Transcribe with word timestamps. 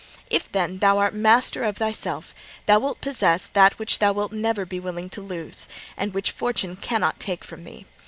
If, 0.31 0.51
then, 0.51 0.79
thou 0.79 0.97
art 0.97 1.13
master 1.13 1.61
of 1.61 1.77
thyself, 1.77 2.33
thou 2.65 2.79
wilt 2.79 3.01
possess 3.01 3.47
that 3.49 3.77
which 3.77 3.99
thou 3.99 4.13
wilt 4.13 4.31
never 4.31 4.65
be 4.65 4.79
willing 4.79 5.11
to 5.11 5.21
lose, 5.21 5.67
and 5.95 6.11
which 6.11 6.31
Fortune 6.31 6.75
cannot 6.75 7.19
take 7.19 7.43
from 7.43 7.65
thee. 7.65 7.85